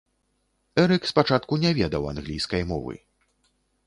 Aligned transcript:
Эрык 0.83 1.03
спачатку 1.11 1.53
не 1.63 1.73
ведаў 1.79 2.07
англійскай 2.13 2.65
мовы. 2.73 2.95